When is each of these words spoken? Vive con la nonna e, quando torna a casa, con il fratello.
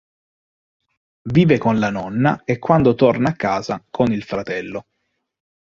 Vive 1.27 1.59
con 1.59 1.77
la 1.77 1.91
nonna 1.91 2.43
e, 2.43 2.57
quando 2.57 2.95
torna 2.95 3.29
a 3.29 3.35
casa, 3.35 3.85
con 3.91 4.11
il 4.11 4.23
fratello. 4.23 4.87